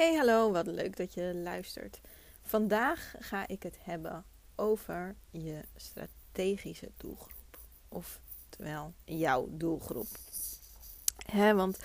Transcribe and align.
Hey, 0.00 0.14
hallo, 0.14 0.52
wat 0.52 0.66
leuk 0.66 0.96
dat 0.96 1.14
je 1.14 1.34
luistert. 1.34 2.00
Vandaag 2.42 3.14
ga 3.18 3.48
ik 3.48 3.62
het 3.62 3.76
hebben 3.80 4.24
over 4.56 5.16
je 5.30 5.60
strategische 5.76 6.90
doelgroep. 6.96 7.58
Oftewel, 7.88 8.92
jouw 9.04 9.48
doelgroep. 9.50 10.06
Want 11.32 11.78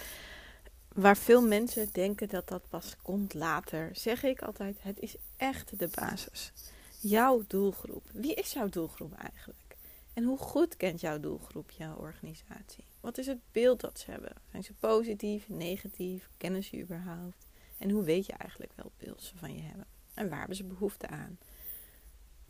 waar 0.94 1.18
veel 1.18 1.42
mensen 1.42 1.90
denken 1.92 2.30
dat 2.30 2.48
dat 2.48 2.70
pas 2.70 2.96
komt 3.02 3.34
later, 3.34 3.90
zeg 3.94 4.24
ik 4.24 4.42
altijd: 4.42 4.78
het 4.82 5.00
is 5.00 5.16
echt 5.38 5.80
de 5.80 5.90
basis. 5.96 6.52
Jouw 7.00 7.44
doelgroep. 7.48 8.04
Wie 8.14 8.34
is 8.34 8.54
jouw 8.54 8.70
doelgroep 8.70 9.14
eigenlijk? 9.14 9.76
En 10.14 10.24
hoe 10.24 10.38
goed 10.38 10.78
kent 10.78 11.02
jouw 11.02 11.20
doelgroep 11.20 11.72
jouw 11.72 11.96
organisatie? 11.96 12.86
Wat 13.00 13.18
is 13.18 13.26
het 13.26 13.40
beeld 13.52 13.82
dat 13.82 14.00
ze 14.00 14.12
hebben? 14.12 14.34
Zijn 14.52 14.64
ze 14.64 14.74
positief, 14.74 15.50
negatief? 15.50 16.30
Kennen 16.38 16.64
ze 16.64 16.82
überhaupt? 16.82 17.45
En 17.78 17.90
hoe 17.90 18.04
weet 18.04 18.26
je 18.26 18.34
eigenlijk 18.34 18.74
wel 18.76 18.86
het 18.86 19.06
beeld 19.06 19.22
ze 19.22 19.38
van 19.38 19.56
je 19.56 19.62
hebben? 19.62 19.88
En 20.14 20.30
waar 20.30 20.40
hebben 20.40 20.58
ze 20.58 20.64
behoefte 20.64 21.08
aan? 21.08 21.38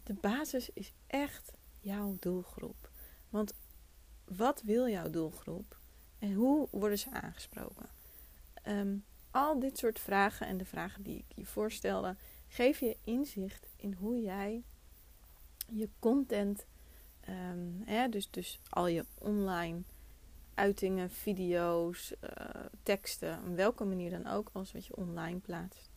De 0.03 0.13
basis 0.13 0.69
is 0.69 0.93
echt 1.07 1.51
jouw 1.79 2.17
doelgroep. 2.19 2.89
Want 3.29 3.53
wat 4.25 4.61
wil 4.61 4.89
jouw 4.89 5.09
doelgroep? 5.09 5.79
En 6.19 6.33
hoe 6.33 6.67
worden 6.71 6.99
ze 6.99 7.11
aangesproken? 7.11 7.89
Ehm, 8.53 8.97
al 9.31 9.59
dit 9.59 9.77
soort 9.77 9.99
vragen 9.99 10.47
en 10.47 10.57
de 10.57 10.65
vragen 10.65 11.03
die 11.03 11.17
ik 11.17 11.35
je 11.35 11.45
voorstelde, 11.45 12.15
geef 12.47 12.79
je 12.79 12.97
inzicht 13.03 13.67
in 13.75 13.93
hoe 13.93 14.21
jij 14.21 14.63
je 15.67 15.89
content, 15.99 16.65
ehm, 17.19 17.69
hè, 17.83 18.09
dus, 18.09 18.29
dus 18.31 18.59
al 18.69 18.87
je 18.87 19.05
online 19.17 19.81
uitingen, 20.55 21.09
video's, 21.09 22.13
uh, 22.23 22.29
teksten, 22.83 23.39
op 23.47 23.55
welke 23.55 23.83
manier 23.83 24.09
dan 24.09 24.27
ook, 24.27 24.49
als 24.53 24.71
wat 24.71 24.85
je 24.85 24.95
online 24.95 25.39
plaatst. 25.39 25.89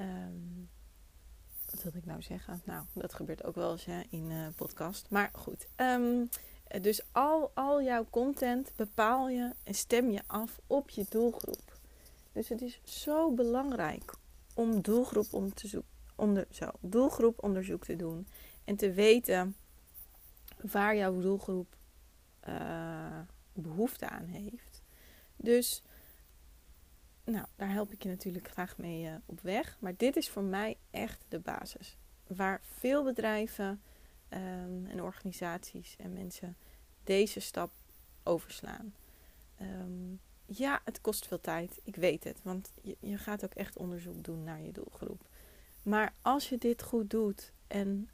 Um, 0.00 0.68
wat 1.70 1.82
wil 1.82 1.92
ik 1.94 2.04
nou 2.06 2.22
zeggen? 2.22 2.60
Nou, 2.64 2.84
dat 2.92 3.14
gebeurt 3.14 3.44
ook 3.44 3.54
wel 3.54 3.72
eens 3.72 3.84
hè, 3.84 4.00
in 4.08 4.30
uh, 4.30 4.46
podcast. 4.56 5.10
Maar 5.10 5.30
goed. 5.32 5.68
Um, 5.76 6.28
dus 6.80 7.02
al, 7.12 7.50
al 7.54 7.82
jouw 7.82 8.06
content 8.10 8.72
bepaal 8.76 9.28
je 9.28 9.54
en 9.64 9.74
stem 9.74 10.10
je 10.10 10.20
af 10.26 10.60
op 10.66 10.90
je 10.90 11.06
doelgroep. 11.08 11.76
Dus 12.32 12.48
het 12.48 12.62
is 12.62 12.80
zo 12.84 13.32
belangrijk 13.32 14.14
om 14.54 14.82
doelgroep 14.82 15.32
om 15.32 15.54
te 15.54 15.68
zoeken. 15.68 15.90
Onder, 16.16 16.46
zo, 16.50 16.70
doelgroeponderzoek 16.80 17.84
te 17.84 17.96
doen. 17.96 18.28
En 18.64 18.76
te 18.76 18.92
weten 18.92 19.56
waar 20.60 20.96
jouw 20.96 21.20
doelgroep 21.20 21.76
uh, 22.48 23.18
behoefte 23.52 24.08
aan 24.08 24.26
heeft. 24.26 24.82
Dus 25.36 25.82
nou, 27.24 27.46
daar 27.56 27.72
help 27.72 27.92
ik 27.92 28.02
je 28.02 28.08
natuurlijk 28.08 28.48
graag 28.48 28.78
mee 28.78 29.04
uh, 29.04 29.14
op 29.26 29.40
weg. 29.40 29.76
Maar 29.80 29.96
dit 29.96 30.16
is 30.16 30.28
voor 30.28 30.42
mij 30.42 30.76
echt 30.90 31.24
de 31.28 31.38
basis. 31.38 31.96
Waar 32.26 32.60
veel 32.62 33.04
bedrijven 33.04 33.82
um, 34.28 34.86
en 34.86 35.02
organisaties 35.02 35.96
en 35.96 36.12
mensen 36.12 36.56
deze 37.04 37.40
stap 37.40 37.70
overslaan. 38.22 38.94
Um, 39.60 40.20
ja, 40.46 40.80
het 40.84 41.00
kost 41.00 41.26
veel 41.26 41.40
tijd. 41.40 41.80
Ik 41.84 41.96
weet 41.96 42.24
het. 42.24 42.40
Want 42.42 42.72
je, 42.82 42.96
je 43.00 43.18
gaat 43.18 43.44
ook 43.44 43.54
echt 43.54 43.76
onderzoek 43.76 44.24
doen 44.24 44.44
naar 44.44 44.62
je 44.62 44.72
doelgroep. 44.72 45.28
Maar 45.82 46.12
als 46.22 46.48
je 46.48 46.58
dit 46.58 46.82
goed 46.82 47.10
doet 47.10 47.52
en 47.66 48.08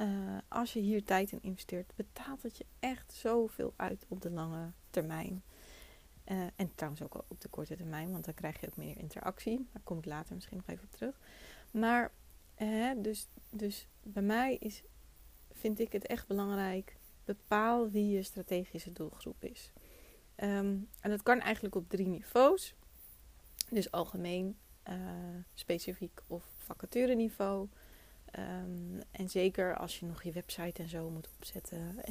uh, 0.00 0.38
als 0.48 0.72
je 0.72 0.80
hier 0.80 1.04
tijd 1.04 1.32
in 1.32 1.42
investeert, 1.42 1.92
betaalt 1.96 2.42
het 2.42 2.56
je 2.56 2.66
echt 2.78 3.12
zoveel 3.12 3.72
uit 3.76 4.04
op 4.08 4.22
de 4.22 4.30
lange 4.30 4.72
termijn. 4.90 5.42
Uh, 6.24 6.46
en 6.56 6.74
trouwens 6.74 7.02
ook 7.02 7.24
op 7.28 7.40
de 7.40 7.48
korte 7.48 7.76
termijn, 7.76 8.10
want 8.10 8.24
dan 8.24 8.34
krijg 8.34 8.60
je 8.60 8.66
ook 8.66 8.76
meer 8.76 8.98
interactie. 8.98 9.68
Daar 9.72 9.82
kom 9.84 9.98
ik 9.98 10.04
later 10.04 10.34
misschien 10.34 10.56
nog 10.56 10.66
even 10.66 10.84
op 10.84 10.92
terug. 10.92 11.18
Maar 11.70 12.12
uh, 12.58 12.90
dus, 12.96 13.26
dus 13.50 13.86
bij 14.02 14.22
mij 14.22 14.56
is, 14.56 14.82
vind 15.50 15.78
ik 15.78 15.92
het 15.92 16.06
echt 16.06 16.26
belangrijk, 16.26 16.96
bepaal 17.24 17.90
wie 17.90 18.10
je 18.10 18.22
strategische 18.22 18.92
doelgroep 18.92 19.44
is. 19.44 19.72
Um, 20.36 20.88
en 21.00 21.10
dat 21.10 21.22
kan 21.22 21.40
eigenlijk 21.40 21.74
op 21.74 21.88
drie 21.88 22.06
niveaus. 22.06 22.74
Dus 23.70 23.90
algemeen, 23.90 24.56
specifiek 25.54 26.22
of 26.26 26.44
vacatureniveau. 26.56 27.68
Um, 28.38 29.00
en 29.10 29.30
zeker 29.30 29.76
als 29.76 30.00
je 30.00 30.06
nog 30.06 30.22
je 30.22 30.32
website 30.32 30.82
en 30.82 30.88
zo 30.88 31.10
moet 31.10 31.28
opzetten. 31.36 32.04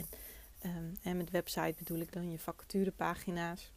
En, 0.60 0.98
en 1.04 1.18
met 1.18 1.30
website 1.30 1.74
bedoel 1.78 2.00
ik 2.00 2.12
dan 2.12 2.32
je 2.32 2.40
vacaturepagina's. 2.40 3.72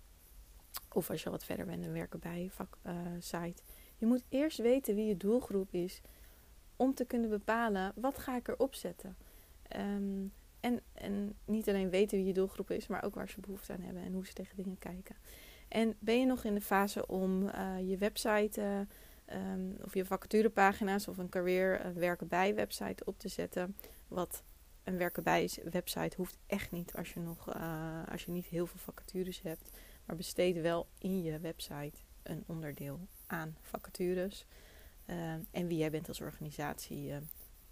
Of 0.92 1.10
als 1.10 1.22
je 1.22 1.30
wat 1.30 1.44
verder 1.44 1.66
bent, 1.66 1.84
een 1.84 1.92
werken 1.92 2.20
bij 2.20 2.48
vak, 2.50 2.78
uh, 2.86 2.92
site. 3.18 3.62
Je 3.96 4.06
moet 4.06 4.22
eerst 4.28 4.58
weten 4.58 4.94
wie 4.94 5.06
je 5.06 5.16
doelgroep 5.16 5.74
is. 5.74 6.00
Om 6.76 6.94
te 6.94 7.04
kunnen 7.04 7.30
bepalen 7.30 7.92
wat 7.94 8.18
ga 8.18 8.36
ik 8.36 8.48
erop 8.48 8.74
zetten. 8.74 9.16
Um, 9.76 10.32
en, 10.60 10.80
en 10.92 11.36
niet 11.44 11.68
alleen 11.68 11.90
weten 11.90 12.18
wie 12.18 12.26
je 12.26 12.32
doelgroep 12.32 12.70
is, 12.70 12.86
maar 12.86 13.04
ook 13.04 13.14
waar 13.14 13.28
ze 13.28 13.40
behoefte 13.40 13.72
aan 13.72 13.80
hebben 13.80 14.02
en 14.02 14.12
hoe 14.12 14.26
ze 14.26 14.32
tegen 14.32 14.56
dingen 14.56 14.78
kijken. 14.78 15.16
En 15.68 15.96
ben 15.98 16.20
je 16.20 16.26
nog 16.26 16.44
in 16.44 16.54
de 16.54 16.60
fase 16.60 17.06
om 17.06 17.42
uh, 17.42 17.88
je 17.88 17.96
website 17.96 18.60
uh, 18.60 18.80
um, 19.32 19.76
of 19.82 19.94
je 19.94 20.04
vacaturepagina's 20.04 21.08
of 21.08 21.18
een 21.18 21.28
career 21.28 21.84
een 21.84 21.94
werken 21.94 22.28
bij 22.28 22.54
website 22.54 23.04
op 23.04 23.18
te 23.18 23.28
zetten. 23.28 23.76
Wat 24.08 24.42
een 24.84 24.96
werken 24.96 25.22
bij 25.22 25.50
website 25.70 26.16
hoeft 26.16 26.38
echt 26.46 26.70
niet 26.70 26.94
als 26.94 27.12
je 27.12 27.20
nog 27.20 27.54
uh, 27.56 28.02
als 28.10 28.24
je 28.24 28.30
niet 28.30 28.46
heel 28.46 28.66
veel 28.66 28.78
vacatures 28.78 29.42
hebt. 29.42 29.70
Maar 30.04 30.16
besteed 30.16 30.60
wel 30.60 30.86
in 30.98 31.22
je 31.22 31.38
website 31.38 31.98
een 32.22 32.44
onderdeel 32.46 33.00
aan 33.26 33.56
vacatures. 33.60 34.46
Uh, 35.06 35.32
en 35.32 35.66
wie 35.66 35.78
jij 35.78 35.90
bent 35.90 36.08
als 36.08 36.20
organisatie 36.20 37.08
uh, 37.08 37.16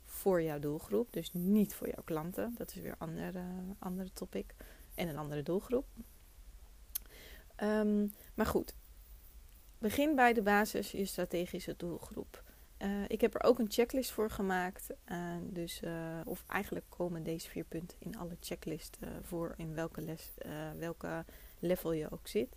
voor 0.04 0.42
jouw 0.42 0.58
doelgroep. 0.58 1.12
Dus 1.12 1.32
niet 1.32 1.74
voor 1.74 1.86
jouw 1.86 2.02
klanten. 2.04 2.54
Dat 2.56 2.74
is 2.74 2.82
weer 2.82 2.90
een 2.90 2.98
andere, 2.98 3.42
andere 3.78 4.12
topic. 4.12 4.54
En 4.94 5.08
een 5.08 5.16
andere 5.16 5.42
doelgroep. 5.42 5.86
Um, 7.62 8.14
maar 8.34 8.46
goed, 8.46 8.74
Begin 9.82 10.14
bij 10.14 10.32
de 10.32 10.42
basis, 10.42 10.90
je 10.90 11.04
strategische 11.04 11.74
doelgroep. 11.76 12.42
Uh, 12.78 12.88
ik 13.08 13.20
heb 13.20 13.34
er 13.34 13.42
ook 13.42 13.58
een 13.58 13.70
checklist 13.70 14.10
voor 14.10 14.30
gemaakt. 14.30 14.86
Uh, 15.08 15.34
dus, 15.42 15.80
uh, 15.84 16.20
of 16.24 16.44
eigenlijk 16.46 16.86
komen 16.88 17.22
deze 17.22 17.48
vier 17.48 17.64
punten 17.64 17.96
in 18.00 18.16
alle 18.16 18.36
checklist 18.40 18.98
voor 19.22 19.54
in 19.56 19.74
welke, 19.74 20.00
les, 20.00 20.30
welke 20.78 21.24
level 21.58 21.92
je 21.92 22.10
ook 22.10 22.28
zit. 22.28 22.56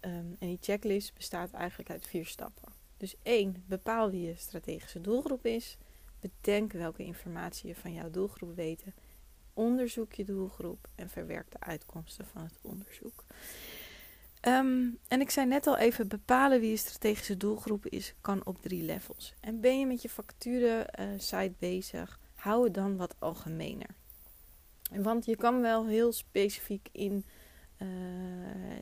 Um, 0.00 0.36
en 0.38 0.48
die 0.48 0.58
checklist 0.60 1.14
bestaat 1.14 1.50
eigenlijk 1.52 1.90
uit 1.90 2.06
vier 2.06 2.26
stappen. 2.26 2.72
Dus 2.96 3.14
één, 3.22 3.64
bepaal 3.66 4.10
wie 4.10 4.26
je 4.26 4.36
strategische 4.36 5.00
doelgroep 5.00 5.46
is. 5.46 5.76
Bedenk 6.20 6.72
welke 6.72 7.04
informatie 7.04 7.68
je 7.68 7.74
van 7.74 7.92
jouw 7.92 8.10
doelgroep 8.10 8.56
weet. 8.56 8.84
Onderzoek 9.54 10.12
je 10.12 10.24
doelgroep 10.24 10.88
en 10.94 11.10
verwerk 11.10 11.50
de 11.50 11.60
uitkomsten 11.60 12.26
van 12.26 12.42
het 12.42 12.58
onderzoek. 12.60 13.24
Um, 14.46 14.98
en 15.08 15.20
ik 15.20 15.30
zei 15.30 15.46
net 15.46 15.66
al 15.66 15.76
even, 15.76 16.08
bepalen 16.08 16.60
wie 16.60 16.70
je 16.70 16.76
strategische 16.76 17.36
doelgroep 17.36 17.86
is, 17.86 18.14
kan 18.20 18.46
op 18.46 18.62
drie 18.62 18.82
levels. 18.82 19.34
En 19.40 19.60
ben 19.60 19.78
je 19.78 19.86
met 19.86 20.02
je 20.02 20.08
facturen 20.08 20.86
site 21.18 21.54
bezig, 21.58 22.20
hou 22.34 22.64
het 22.64 22.74
dan 22.74 22.96
wat 22.96 23.14
algemener. 23.18 23.94
Want 24.90 25.24
je 25.24 25.36
kan 25.36 25.60
wel 25.60 25.86
heel 25.86 26.12
specifiek 26.12 26.88
in, 26.92 27.24
uh, 27.78 27.88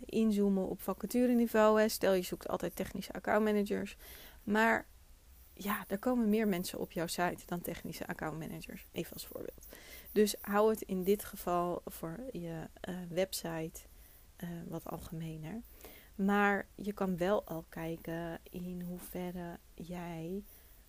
inzoomen 0.04 0.68
op 0.68 0.82
vacatureniveau. 0.82 1.80
Hè. 1.80 1.88
Stel 1.88 2.12
je 2.12 2.22
zoekt 2.22 2.48
altijd 2.48 2.76
technische 2.76 3.12
accountmanagers. 3.12 3.96
Maar 4.42 4.86
ja, 5.54 5.84
er 5.88 5.98
komen 5.98 6.28
meer 6.28 6.48
mensen 6.48 6.78
op 6.78 6.92
jouw 6.92 7.06
site 7.06 7.46
dan 7.46 7.60
technische 7.60 8.06
accountmanagers. 8.06 8.86
Even 8.92 9.12
als 9.12 9.26
voorbeeld. 9.26 9.66
Dus 10.12 10.34
hou 10.40 10.70
het 10.70 10.82
in 10.82 11.04
dit 11.04 11.24
geval 11.24 11.82
voor 11.84 12.20
je 12.32 12.68
uh, 12.88 12.96
website 13.08 13.80
uh, 14.42 14.48
wat 14.68 14.84
algemener. 14.84 15.60
Maar 16.14 16.68
je 16.74 16.92
kan 16.92 17.16
wel 17.16 17.44
al 17.44 17.64
kijken 17.68 18.40
in 18.50 18.80
hoeverre 18.80 19.58
jij, 19.74 20.44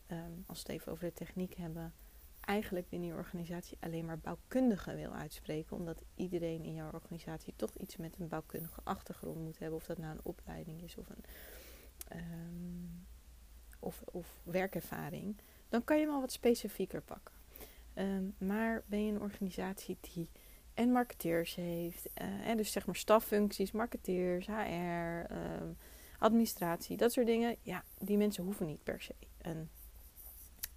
um, 0.07 0.44
als 0.45 0.63
we 0.63 0.71
het 0.71 0.81
even 0.81 0.91
over 0.91 1.05
de 1.05 1.13
techniek 1.13 1.53
hebben, 1.53 1.94
eigenlijk 2.39 2.89
binnen 2.89 3.09
je 3.09 3.15
organisatie 3.15 3.77
alleen 3.81 4.05
maar 4.05 4.19
bouwkundige 4.19 4.95
wil 4.95 5.13
uitspreken, 5.13 5.77
omdat 5.77 6.03
iedereen 6.15 6.63
in 6.63 6.73
jouw 6.73 6.91
organisatie 6.91 7.53
toch 7.55 7.75
iets 7.75 7.97
met 7.97 8.15
een 8.19 8.27
bouwkundige 8.27 8.81
achtergrond 8.83 9.39
moet 9.39 9.59
hebben, 9.59 9.77
of 9.77 9.85
dat 9.85 9.97
nou 9.97 10.11
een 10.11 10.23
opleiding 10.25 10.81
is 10.81 10.97
of 10.97 11.09
een 11.09 11.23
um, 12.15 13.06
of, 13.79 14.01
of 14.06 14.41
werkervaring, 14.44 15.38
dan 15.69 15.83
kan 15.83 15.99
je 15.99 16.06
wel 16.06 16.19
wat 16.19 16.31
specifieker 16.31 17.01
pakken. 17.01 17.33
Ehm, 17.94 18.23
maar 18.38 18.83
ben 18.85 19.06
je 19.06 19.11
een 19.11 19.21
organisatie 19.21 19.97
die 19.99 20.29
en 20.73 20.91
marketeers 20.91 21.55
heeft, 21.55 22.09
uh, 22.21 22.47
en 22.47 22.57
dus 22.57 22.71
zeg 22.71 22.85
maar 22.85 22.95
staffuncties, 22.95 23.71
marketeers, 23.71 24.47
HR, 24.47 24.51
ehm, 25.29 25.71
administratie, 26.19 26.97
dat 26.97 27.11
soort 27.11 27.25
dingen, 27.25 27.55
ja, 27.61 27.83
die 27.99 28.17
mensen 28.17 28.43
hoeven 28.43 28.65
niet 28.65 28.83
per 28.83 29.01
se 29.01 29.15
een 29.41 29.69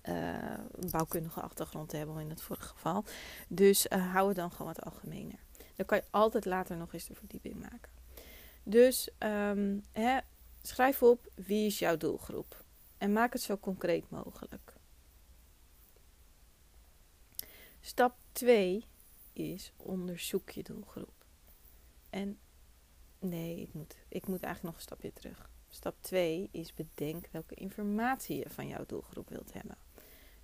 uh, 0.08 0.58
bouwkundige 0.90 1.40
achtergrond 1.40 1.88
te 1.88 1.96
hebben 1.96 2.18
in 2.18 2.30
het 2.30 2.42
vorige 2.42 2.68
geval. 2.68 3.04
Dus 3.48 3.86
uh, 3.86 4.12
hou 4.12 4.28
het 4.28 4.36
dan 4.36 4.50
gewoon 4.50 4.66
wat 4.74 4.84
algemener. 4.84 5.38
Dan 5.76 5.86
kan 5.86 5.98
je 5.98 6.04
altijd 6.10 6.44
later 6.44 6.76
nog 6.76 6.92
eens 6.92 7.06
de 7.06 7.14
verdieping 7.14 7.60
maken. 7.60 7.90
Dus 8.62 9.10
um, 9.18 9.84
hè, 9.92 10.18
schrijf 10.62 11.02
op 11.02 11.30
wie 11.34 11.66
is 11.66 11.78
jouw 11.78 11.96
doelgroep 11.96 12.64
en 12.98 13.12
maak 13.12 13.32
het 13.32 13.42
zo 13.42 13.56
concreet 13.56 14.10
mogelijk. 14.10 14.74
Stap 17.80 18.14
2 18.32 18.84
is 19.36 19.72
onderzoek 19.76 20.50
je 20.50 20.62
doelgroep. 20.62 21.24
En 22.10 22.38
nee, 23.18 23.60
ik 23.60 23.72
moet, 23.72 23.96
ik 24.08 24.26
moet 24.26 24.42
eigenlijk 24.42 24.62
nog 24.62 24.74
een 24.74 24.80
stapje 24.80 25.12
terug. 25.12 25.50
Stap 25.68 25.96
2 26.00 26.48
is 26.50 26.74
bedenk 26.74 27.28
welke 27.30 27.54
informatie 27.54 28.36
je 28.36 28.50
van 28.50 28.68
jouw 28.68 28.86
doelgroep 28.86 29.28
wilt 29.28 29.52
hebben. 29.52 29.76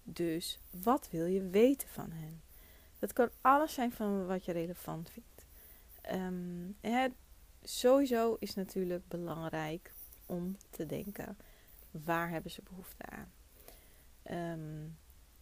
Dus 0.02 0.58
wat 0.70 1.10
wil 1.10 1.26
je 1.26 1.48
weten 1.48 1.88
van 1.88 2.10
hen? 2.10 2.42
Dat 2.98 3.12
kan 3.12 3.30
alles 3.40 3.74
zijn 3.74 3.92
van 3.92 4.26
wat 4.26 4.44
je 4.44 4.52
relevant 4.52 5.10
vindt. 5.10 5.46
Um, 6.12 6.76
sowieso 7.62 8.36
is 8.38 8.54
natuurlijk 8.54 9.08
belangrijk 9.08 9.92
om 10.26 10.56
te 10.70 10.86
denken: 10.86 11.36
waar 11.90 12.30
hebben 12.30 12.50
ze 12.50 12.62
behoefte 12.62 13.04
aan? 13.06 13.32
Um, 14.30 14.96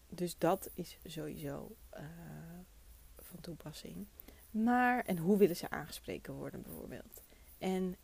dus 0.08 0.38
dat 0.38 0.70
is 0.74 0.98
sowieso 1.04 1.76
uh, 1.94 2.00
van 3.30 3.40
toepassing. 3.40 4.06
Maar, 4.50 5.04
en 5.04 5.18
hoe 5.18 5.36
willen 5.36 5.56
ze 5.56 5.70
aangesproken 5.70 6.34
worden 6.34 6.62
bijvoorbeeld? 6.62 7.22
En 7.58 7.96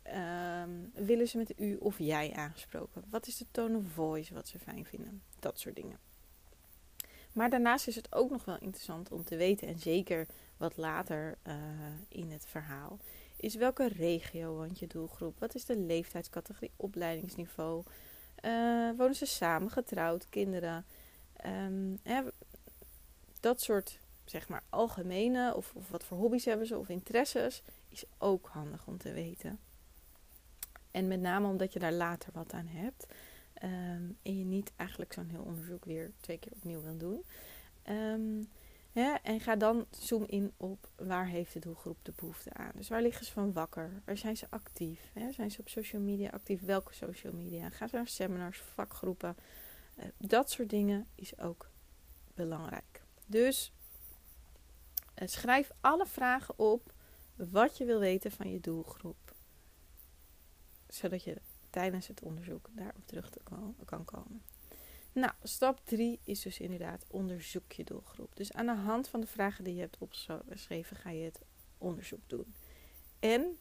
um, 0.61 0.91
willen 0.93 1.27
ze 1.27 1.37
met 1.37 1.59
u 1.59 1.75
of 1.75 1.97
jij 1.99 2.33
aangesproken? 2.33 3.03
Wat 3.09 3.27
is 3.27 3.37
de 3.37 3.45
tone 3.51 3.77
of 3.77 3.83
voice 3.93 4.33
wat 4.33 4.47
ze 4.47 4.59
fijn 4.59 4.85
vinden? 4.85 5.21
Dat 5.39 5.59
soort 5.59 5.75
dingen. 5.75 5.97
Maar 7.33 7.49
daarnaast 7.49 7.87
is 7.87 7.95
het 7.95 8.13
ook 8.15 8.29
nog 8.29 8.45
wel 8.45 8.57
interessant 8.59 9.11
om 9.11 9.23
te 9.23 9.35
weten, 9.35 9.67
en 9.67 9.79
zeker 9.79 10.27
wat 10.57 10.77
later 10.77 11.37
uh, 11.47 11.53
in 12.07 12.31
het 12.31 12.45
verhaal, 12.45 12.99
is 13.35 13.55
welke 13.55 13.87
regio 13.87 14.55
woont 14.55 14.79
je 14.79 14.87
doelgroep? 14.87 15.39
Wat 15.39 15.55
is 15.55 15.65
de 15.65 15.77
leeftijdscategorie, 15.77 16.71
opleidingsniveau? 16.75 17.83
Uh, 18.45 18.91
wonen 18.97 19.15
ze 19.15 19.25
samen, 19.25 19.71
getrouwd, 19.71 20.29
kinderen? 20.29 20.85
Hè, 22.03 22.21
dat 23.39 23.61
soort 23.61 23.99
zeg 24.29 24.47
maar 24.47 24.63
algemene 24.69 25.55
of, 25.55 25.73
of, 25.75 25.89
wat 25.89 26.03
voor 26.03 26.17
hobby's 26.17 26.45
hebben 26.45 26.67
ze 26.67 26.77
of 26.77 26.89
interesses 26.89 27.63
is 27.89 28.03
ook 28.17 28.47
handig 28.47 28.87
om 28.87 28.97
te 28.97 29.11
weten. 29.11 29.59
En 30.91 31.07
met 31.07 31.19
name 31.19 31.47
omdat 31.47 31.73
je 31.73 31.79
daar 31.79 31.93
later 31.93 32.29
wat 32.33 32.53
aan 32.53 32.67
hebt. 32.67 33.05
Um, 33.63 34.17
en 34.21 34.37
je 34.37 34.45
niet 34.45 34.71
eigenlijk 34.75 35.13
zo'n 35.13 35.29
heel 35.29 35.43
onderzoek 35.43 35.85
weer 35.85 36.11
twee 36.19 36.37
keer 36.39 36.51
opnieuw 36.51 36.81
wil 36.81 36.97
doen. 36.97 37.23
Ja, 38.97 39.21
en 39.21 39.39
ga 39.39 39.55
dan 39.55 39.85
zoom 39.89 40.23
in 40.27 40.53
op 40.57 40.89
waar 40.95 41.27
heeft 41.27 41.53
de 41.53 41.59
doelgroep 41.59 41.97
de 42.01 42.13
behoefte 42.15 42.53
aan. 42.53 42.71
Dus 42.75 42.89
waar 42.89 43.01
liggen 43.01 43.25
ze 43.25 43.31
van 43.31 43.53
wakker? 43.53 44.01
Waar 44.05 44.17
zijn 44.17 44.37
ze 44.37 44.47
actief? 44.49 45.11
Zijn 45.31 45.51
ze 45.51 45.59
op 45.59 45.69
social 45.69 46.01
media 46.01 46.29
actief? 46.29 46.61
Welke 46.61 46.93
social 46.93 47.33
media? 47.33 47.69
Gaan 47.69 47.89
ze 47.89 47.95
naar 47.95 48.07
seminars, 48.07 48.59
vakgroepen? 48.59 49.35
Uh, 49.97 50.05
dat 50.17 50.51
soort 50.51 50.69
dingen 50.69 51.07
is 51.15 51.39
ook 51.39 51.69
belangrijk. 52.33 53.01
Dus 53.25 53.71
schrijf 55.25 55.71
alle 55.81 56.05
vragen 56.05 56.59
op 56.59 56.93
wat 57.35 57.77
je 57.77 57.85
wil 57.85 57.99
weten 57.99 58.31
van 58.31 58.51
je 58.51 58.59
doelgroep. 58.59 59.35
Zodat 60.87 61.23
je 61.23 61.41
tijdens 61.69 62.07
het 62.07 62.21
onderzoek 62.21 62.69
daarop 62.71 63.05
terug 63.05 63.29
te 63.29 63.39
kan 63.85 64.05
komen. 64.05 64.41
Nou, 65.11 65.31
stap 65.43 65.79
3 65.83 66.19
is 66.23 66.41
dus 66.41 66.59
inderdaad 66.59 67.05
onderzoek 67.07 67.71
je 67.71 67.83
doelgroep. 67.83 68.35
Dus 68.35 68.53
aan 68.53 68.65
de 68.65 68.75
hand 68.75 69.07
van 69.07 69.19
de 69.19 69.27
vragen 69.27 69.63
die 69.63 69.73
je 69.73 69.79
hebt 69.79 69.97
opgeschreven 69.99 70.97
ga 70.97 71.09
je 71.09 71.23
het 71.23 71.41
onderzoek 71.77 72.21
doen. 72.27 72.53
En 73.19 73.57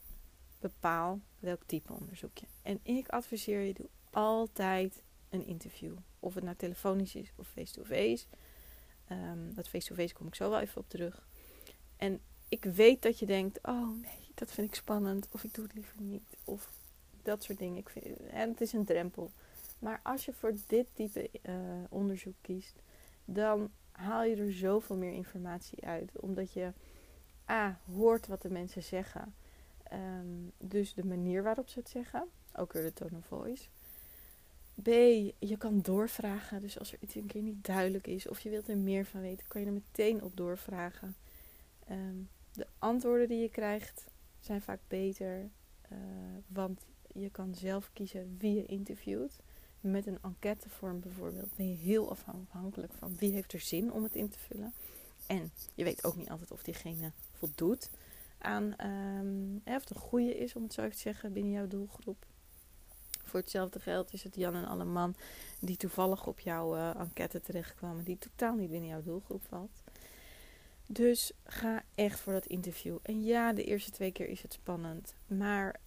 bepaal 0.58 1.20
welk 1.38 1.62
type 1.67 1.93
onderzoek 1.93 2.38
je. 2.38 2.47
En 2.62 2.81
ik 2.82 3.08
adviseer 3.08 3.61
je, 3.61 3.75
doe 3.75 3.88
altijd 4.11 5.03
een 5.29 5.47
interview. 5.47 5.97
Of 6.20 6.35
het 6.35 6.44
nou 6.44 6.56
telefonisch 6.56 7.14
is 7.14 7.32
of 7.37 7.49
face-to-face. 7.49 8.26
Um, 9.12 9.55
dat 9.55 9.69
face-to-face 9.69 10.14
kom 10.14 10.26
ik 10.26 10.35
zo 10.35 10.50
wel 10.50 10.61
even 10.61 10.81
op 10.81 10.88
terug. 10.88 11.29
En 11.96 12.20
ik 12.48 12.64
weet 12.64 13.02
dat 13.02 13.19
je 13.19 13.26
denkt, 13.26 13.58
oh 13.62 14.00
nee, 14.02 14.31
dat 14.34 14.52
vind 14.52 14.69
ik 14.69 14.75
spannend. 14.75 15.28
Of 15.31 15.44
ik 15.44 15.54
doe 15.54 15.64
het 15.64 15.75
liever 15.75 16.00
niet. 16.00 16.37
Of 16.44 16.70
dat 17.22 17.43
soort 17.43 17.58
dingen. 17.58 17.76
Ik 17.76 17.88
vind, 17.88 18.20
en 18.20 18.50
het 18.50 18.60
is 18.60 18.72
een 18.72 18.84
drempel. 18.84 19.31
Maar 19.78 20.00
als 20.02 20.25
je 20.25 20.32
voor 20.32 20.54
dit 20.66 20.87
type 20.93 21.31
uh, 21.43 21.54
onderzoek 21.88 22.34
kiest, 22.40 22.75
dan 23.25 23.70
haal 23.93 24.25
je 24.25 24.37
er 24.37 24.52
zoveel 24.52 24.96
meer 24.96 25.12
informatie 25.12 25.84
uit. 25.84 26.20
Omdat 26.20 26.52
je 26.52 26.72
A. 27.50 27.78
hoort 27.94 28.26
wat 28.26 28.43
de 28.43 28.50
mensen 28.50 28.82
zeggen. 28.82 29.34
Um, 29.93 30.52
dus 30.58 30.94
de 30.94 31.04
manier 31.04 31.43
waarop 31.43 31.69
ze 31.69 31.78
het 31.78 31.88
zeggen. 31.88 32.25
Ook 32.52 32.72
weer 32.72 32.82
de 32.82 32.93
tone 32.93 33.16
of 33.16 33.26
voice. 33.26 33.69
B. 34.82 34.87
Je 35.38 35.56
kan 35.58 35.81
doorvragen. 35.81 36.60
Dus 36.60 36.78
als 36.78 36.93
er 36.93 36.98
iets 37.00 37.14
een 37.14 37.26
keer 37.26 37.43
niet 37.43 37.64
duidelijk 37.64 38.06
is 38.06 38.28
of 38.28 38.40
je 38.40 38.50
wilt 38.50 38.69
er 38.69 38.76
meer 38.76 39.04
van 39.04 39.20
weten, 39.20 39.48
kan 39.48 39.60
je 39.60 39.66
er 39.66 39.72
meteen 39.72 40.22
op 40.22 40.37
doorvragen. 40.37 41.16
Um, 41.91 42.29
de 42.53 42.67
antwoorden 42.79 43.29
die 43.29 43.41
je 43.41 43.50
krijgt 43.50 44.05
zijn 44.41 44.61
vaak 44.61 44.81
beter. 44.88 45.50
Uh, 45.93 45.99
want 46.47 46.81
je 47.12 47.31
kan 47.31 47.55
zelf 47.55 47.91
kiezen 47.93 48.37
wie 48.38 48.55
je 48.55 48.67
interviewt. 48.67 49.38
Met 49.81 50.06
een 50.06 50.19
enquêtevorm 50.23 51.00
bijvoorbeeld 51.00 51.56
ben 51.56 51.69
je 51.69 51.77
heel 51.77 52.11
afhankelijk 52.11 52.93
van 52.93 53.17
wie 53.17 53.33
heeft 53.33 53.53
er 53.53 53.61
zin 53.61 53.93
om 53.93 54.03
het 54.03 54.15
in 54.15 54.29
te 54.29 54.38
vullen. 54.38 54.73
En 55.27 55.50
je 55.75 55.85
weet 55.85 56.05
ook 56.05 56.17
niet 56.17 56.31
altijd 56.31 56.50
of 56.50 56.62
diegene 56.62 57.12
voldoet 57.33 57.91
aan, 58.39 58.75
um, 58.87 59.60
of 59.65 59.81
het 59.81 59.91
een 59.91 60.01
goede 60.01 60.39
is 60.39 60.55
om 60.55 60.63
het 60.63 60.72
zo 60.72 60.89
te 60.89 60.99
zeggen 60.99 61.32
binnen 61.32 61.53
jouw 61.53 61.67
doelgroep. 61.67 62.27
Voor 63.25 63.41
hetzelfde 63.41 63.81
geld 63.81 64.13
is 64.13 64.22
het 64.22 64.34
Jan 64.34 64.55
en 64.55 64.67
alle 64.67 64.84
man 64.84 65.15
die 65.60 65.77
toevallig 65.77 66.27
op 66.27 66.41
jouw 66.41 66.77
uh, 66.77 67.01
enquête 67.01 67.41
terechtkwamen, 67.41 68.05
die 68.05 68.19
totaal 68.19 68.55
niet 68.55 68.70
binnen 68.70 68.89
jouw 68.89 69.03
doelgroep 69.03 69.43
valt. 69.49 69.82
Dus 70.86 71.32
ga 71.44 71.82
echt 71.94 72.20
voor 72.20 72.32
dat 72.32 72.46
interview. 72.46 72.98
En 73.02 73.24
ja, 73.24 73.52
de 73.52 73.64
eerste 73.64 73.90
twee 73.90 74.12
keer 74.12 74.28
is 74.28 74.43
het 74.43 74.52
spannend. 74.52 75.14
Maar 75.26 75.81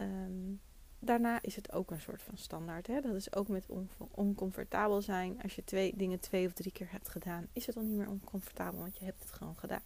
um, 0.00 0.60
daarna 0.98 1.42
is 1.42 1.56
het 1.56 1.72
ook 1.72 1.90
een 1.90 2.00
soort 2.00 2.22
van 2.22 2.36
standaard. 2.36 2.86
Hè? 2.86 3.00
Dat 3.00 3.14
is 3.14 3.34
ook 3.34 3.48
met 3.48 3.66
on 3.66 3.90
oncomfortabel 4.10 5.02
zijn. 5.02 5.42
Als 5.42 5.54
je 5.54 5.64
twee 5.64 5.96
dingen 5.96 6.20
twee 6.20 6.46
of 6.46 6.52
drie 6.52 6.72
keer 6.72 6.90
hebt 6.90 7.08
gedaan, 7.08 7.48
is 7.52 7.66
het 7.66 7.74
dan 7.74 7.86
niet 7.86 7.96
meer 7.96 8.08
oncomfortabel, 8.08 8.80
want 8.80 8.98
je 8.98 9.04
hebt 9.04 9.20
het 9.20 9.32
gewoon 9.32 9.56
gedaan. 9.56 9.82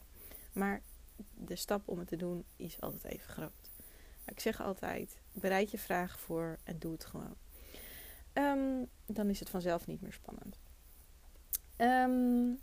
Maar 0.52 0.82
de 1.34 1.56
stap 1.56 1.88
om 1.88 1.98
het 1.98 2.08
te 2.08 2.16
doen 2.16 2.44
is 2.56 2.80
altijd 2.80 3.04
even 3.04 3.28
groot. 3.28 3.70
Ik 4.26 4.40
zeg 4.40 4.60
altijd: 4.60 5.20
bereid 5.32 5.70
je 5.70 5.78
vragen 5.78 6.18
voor 6.18 6.58
en 6.64 6.78
doe 6.78 6.92
het 6.92 7.04
gewoon. 7.04 7.36
Um, 8.32 8.88
dan 9.06 9.28
is 9.28 9.40
het 9.40 9.50
vanzelf 9.50 9.86
niet 9.86 10.00
meer 10.00 10.12
spannend. 10.12 10.58
Um, 11.76 12.60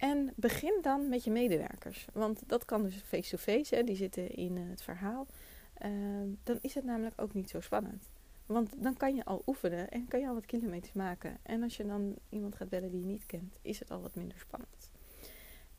en 0.00 0.32
begin 0.36 0.78
dan 0.82 1.08
met 1.08 1.24
je 1.24 1.30
medewerkers. 1.30 2.06
Want 2.12 2.42
dat 2.46 2.64
kan 2.64 2.82
dus 2.82 2.94
face-to-face, 2.96 3.84
die 3.84 3.96
zitten 3.96 4.30
in 4.30 4.56
het 4.56 4.82
verhaal. 4.82 5.26
Ehm, 5.74 6.28
dan 6.42 6.58
is 6.60 6.74
het 6.74 6.84
namelijk 6.84 7.20
ook 7.20 7.34
niet 7.34 7.50
zo 7.50 7.60
spannend. 7.60 8.10
Want 8.46 8.82
dan 8.82 8.96
kan 8.96 9.14
je 9.14 9.24
al 9.24 9.42
oefenen 9.46 9.88
en 9.88 10.08
kan 10.08 10.20
je 10.20 10.28
al 10.28 10.34
wat 10.34 10.46
kilometers 10.46 10.92
maken. 10.92 11.38
En 11.42 11.62
als 11.62 11.76
je 11.76 11.86
dan 11.86 12.16
iemand 12.28 12.56
gaat 12.56 12.68
bellen 12.68 12.90
die 12.90 13.00
je 13.00 13.06
niet 13.06 13.26
kent, 13.26 13.58
is 13.62 13.78
het 13.78 13.90
al 13.90 14.00
wat 14.00 14.14
minder 14.14 14.38
spannend. 14.38 14.90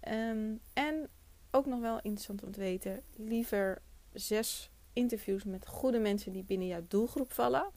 Um, 0.08 0.60
en 0.74 1.10
ook 1.52 1.66
nog 1.66 1.80
wel 1.80 1.96
interessant 1.96 2.44
om 2.44 2.52
te 2.52 2.60
weten: 2.60 3.02
liever 3.16 3.82
zes 4.14 4.72
interviews 4.94 5.44
met 5.44 5.68
goede 5.68 6.00
mensen 6.00 6.32
die 6.32 6.44
binnen 6.44 6.68
jouw 6.68 6.86
doelgroep 6.88 7.32
vallen, 7.32 7.70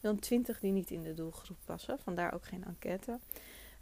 dan 0.00 0.18
twintig 0.18 0.60
die 0.60 0.72
niet 0.72 0.90
in 0.90 1.02
de 1.02 1.14
doelgroep 1.14 1.58
passen. 1.64 1.98
Vandaar 1.98 2.34
ook 2.34 2.44
geen 2.44 2.64
enquête. 2.64 3.18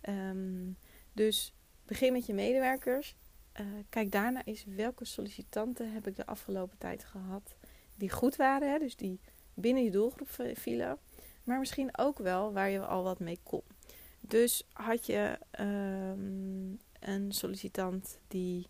Um, 0.09 0.77
dus 1.13 1.55
begin 1.87 2.13
met 2.13 2.27
je 2.27 2.35
medewerkers. 2.35 3.17
Uh, 3.61 3.67
kijk 3.89 4.13
daarna 4.13 4.45
eens 4.45 4.65
welke 4.65 5.05
sollicitanten 5.05 5.93
heb 5.93 6.07
ik 6.07 6.17
de 6.17 6.27
afgelopen 6.27 6.79
tijd 6.79 7.05
gehad 7.05 7.57
die 7.95 8.11
goed 8.11 8.37
waren, 8.37 8.71
hè, 8.71 8.79
dus 8.79 8.97
die 8.97 9.21
binnen 9.55 9.85
je 9.85 9.91
doelgroep 9.91 10.29
vielen, 10.55 10.99
maar 11.45 11.59
misschien 11.59 11.99
ook 11.99 12.19
wel 12.19 12.53
waar 12.53 12.71
je 12.71 12.87
al 12.87 13.03
wat 13.03 13.19
mee 13.19 13.39
kon. 13.43 13.63
Dus 14.21 14.67
had 14.73 15.07
je 15.07 15.39
um, 15.61 16.81
een 17.01 17.33
sollicitant 17.33 18.19
die 18.29 18.67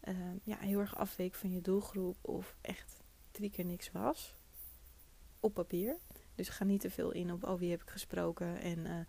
ehm, 0.00 0.36
ja, 0.42 0.58
heel 0.58 0.80
erg 0.80 0.96
afweek 0.96 1.34
van 1.34 1.52
je 1.52 1.60
doelgroep 1.60 2.16
of 2.20 2.56
echt 2.60 3.02
drie 3.30 3.50
keer 3.50 3.64
niks 3.64 3.90
was 3.92 4.34
op 5.40 5.54
papier. 5.54 5.96
Dus 6.34 6.48
ga 6.48 6.64
niet 6.64 6.80
te 6.80 6.90
veel 6.90 7.10
in 7.10 7.32
op 7.32 7.44
oh 7.44 7.58
wie 7.58 7.70
heb 7.70 7.82
ik 7.82 7.90
gesproken 7.90 8.60
en 8.60 8.78
uh, 8.78 9.00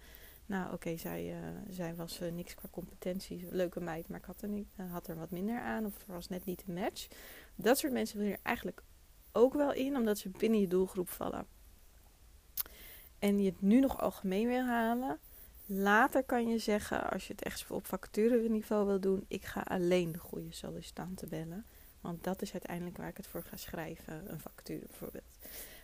nou 0.49 0.73
oké, 0.73 0.97
zij, 0.97 1.25
uh, 1.25 1.47
zij 1.69 1.95
was 1.95 2.21
uh, 2.21 2.31
niks 2.31 2.55
qua 2.55 2.67
competenties, 2.71 3.43
leuke 3.49 3.79
meid, 3.79 4.07
maar 4.07 4.19
ik 4.19 4.25
had 4.25 4.41
er, 4.41 4.49
niet, 4.49 4.67
had 4.91 5.07
er 5.07 5.15
wat 5.15 5.31
minder 5.31 5.59
aan 5.59 5.85
of 5.85 5.93
er 6.07 6.13
was 6.13 6.27
net 6.27 6.45
niet 6.45 6.63
een 6.67 6.73
match. 6.73 7.07
Dat 7.55 7.77
soort 7.77 7.93
mensen 7.93 8.17
wil 8.17 8.27
je 8.27 8.33
er 8.33 8.39
eigenlijk 8.43 8.83
ook 9.31 9.53
wel 9.53 9.73
in, 9.73 9.95
omdat 9.95 10.17
ze 10.17 10.29
binnen 10.29 10.59
je 10.59 10.67
doelgroep 10.67 11.09
vallen. 11.09 11.45
En 13.19 13.39
je 13.39 13.49
het 13.49 13.61
nu 13.61 13.79
nog 13.79 14.01
algemeen 14.01 14.47
wil 14.47 14.65
halen, 14.65 15.19
Later 15.71 16.23
kan 16.23 16.47
je 16.47 16.57
zeggen, 16.57 17.09
als 17.11 17.27
je 17.27 17.33
het 17.33 17.43
echt 17.43 17.71
op 17.71 17.85
vacatureniveau 17.85 18.85
wil 18.85 18.99
doen, 18.99 19.25
ik 19.27 19.45
ga 19.45 19.61
alleen 19.61 20.11
de 20.11 20.19
goede 20.19 20.53
sollicitanten 20.53 21.29
bellen. 21.29 21.65
Want 22.01 22.23
dat 22.23 22.41
is 22.41 22.51
uiteindelijk 22.51 22.97
waar 22.97 23.07
ik 23.07 23.17
het 23.17 23.27
voor 23.27 23.43
ga 23.43 23.57
schrijven, 23.57 24.31
een 24.31 24.39
vacature 24.39 24.85
bijvoorbeeld. 24.87 25.37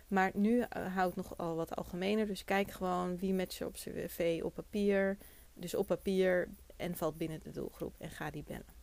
Maar 0.08 0.30
nu 0.34 0.56
uh, 0.56 0.66
houdt 0.94 1.16
nog 1.16 1.36
al 1.36 1.54
wat 1.54 1.76
algemener. 1.76 2.26
Dus 2.26 2.44
kijk 2.44 2.70
gewoon 2.70 3.16
wie 3.16 3.34
je 3.34 3.66
op 3.66 3.72
cv 3.72 4.40
op 4.44 4.54
papier. 4.54 5.18
Dus 5.54 5.74
op 5.74 5.86
papier 5.86 6.48
en 6.76 6.96
valt 6.96 7.16
binnen 7.16 7.40
de 7.42 7.50
doelgroep 7.50 7.94
en 7.98 8.10
ga 8.10 8.30
die 8.30 8.44
bellen. 8.44 8.74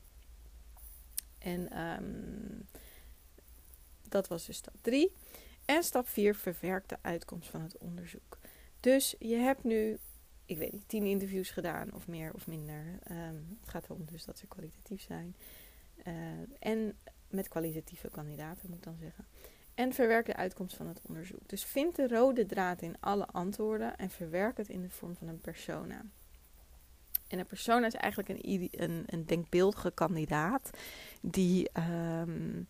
En 1.37 1.79
um, 1.79 2.67
dat 4.09 4.27
was 4.27 4.45
dus 4.45 4.57
stap 4.57 4.75
3. 4.81 5.11
En 5.65 5.83
stap 5.83 6.07
4, 6.07 6.35
verwerk 6.35 6.89
de 6.89 6.97
uitkomst 7.01 7.49
van 7.49 7.61
het 7.61 7.77
onderzoek. 7.77 8.39
Dus 8.79 9.15
je 9.19 9.35
hebt 9.35 9.63
nu 9.63 9.99
ik 10.45 10.57
weet 10.57 10.71
niet, 10.71 10.87
tien 10.87 11.05
interviews 11.05 11.51
gedaan 11.51 11.93
of 11.93 12.07
meer 12.07 12.33
of 12.33 12.47
minder. 12.47 12.99
Ehm, 13.03 13.35
het 13.59 13.69
gaat 13.69 13.83
erom 13.83 14.05
dus 14.05 14.25
dat 14.25 14.37
ze 14.37 14.47
kwalitatief 14.47 15.01
zijn. 15.01 15.35
Uh, 16.07 16.13
en 16.59 16.97
met 17.29 17.47
kwalitatieve 17.47 18.09
kandidaten 18.09 18.69
moet 18.69 18.77
ik 18.77 18.83
dan 18.83 18.97
zeggen. 18.97 19.25
En 19.73 19.93
verwerk 19.93 20.25
de 20.25 20.35
uitkomst 20.35 20.75
van 20.75 20.87
het 20.87 21.01
onderzoek. 21.07 21.49
Dus 21.49 21.63
vind 21.63 21.95
de 21.95 22.07
rode 22.07 22.45
draad 22.45 22.81
in 22.81 22.95
alle 22.99 23.27
antwoorden 23.27 23.95
en 23.97 24.09
verwerk 24.09 24.57
het 24.57 24.69
in 24.69 24.81
de 24.81 24.89
vorm 24.89 25.15
van 25.15 25.27
een 25.27 25.41
persona. 25.41 26.05
En 27.27 27.39
een 27.39 27.45
persona 27.45 27.85
is 27.85 27.93
eigenlijk 27.93 28.29
een, 28.29 28.69
een, 28.71 29.03
een 29.05 29.25
denkbeeldige 29.25 29.91
kandidaat 29.91 30.69
die, 31.21 31.69
um, 32.19 32.67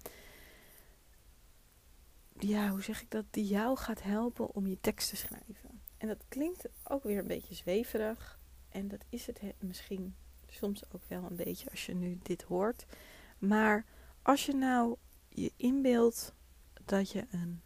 ja, 2.40 2.70
hoe 2.70 2.82
zeg 2.82 3.02
ik 3.02 3.12
dat, 3.12 3.26
die 3.30 3.46
jou 3.46 3.78
gaat 3.78 4.02
helpen 4.02 4.56
om 4.56 4.68
je 4.68 4.78
tekst 4.82 5.10
te 5.10 5.16
schrijven. 5.16 5.82
En 5.98 6.08
dat 6.08 6.24
klinkt 6.28 6.66
ook 6.84 7.04
weer 7.04 7.18
een 7.18 7.28
beetje 7.28 7.56
zweverig. 7.56 8.40
En 8.70 8.88
dat 8.88 9.06
is 9.10 9.26
het 9.26 9.42
misschien 9.60 10.16
soms 10.48 10.84
ook 10.92 11.02
wel 11.08 11.24
een 11.24 11.36
beetje 11.36 11.70
als 11.70 11.86
je 11.86 11.96
nu 11.96 12.20
dit 12.24 12.42
hoort. 12.42 12.86
Maar 13.40 13.86
als 14.22 14.46
je 14.46 14.56
nou 14.56 14.96
je 15.30 15.52
inbeeldt 15.56 16.34
dat 16.86 17.12
je 17.12 17.26
een 17.32 17.62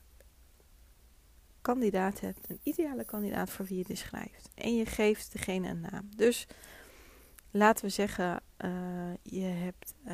kandidaat 1.62 2.20
hebt, 2.20 2.50
een 2.50 2.60
ideale 2.64 3.04
kandidaat 3.04 3.50
voor 3.50 3.66
wie 3.66 3.78
je 3.78 3.84
dit 3.84 3.98
schrijft. 3.98 4.50
En 4.56 4.76
je 4.76 4.86
geeft 4.86 5.32
degene 5.32 5.70
een 5.70 5.80
naam. 5.80 6.10
Dus 6.16 6.48
laten 7.52 7.86
we 7.86 7.92
zeggen, 7.92 8.42
uh, 8.66 8.72
je 9.24 9.42
hebt 9.42 9.94
uh, 10.08 10.14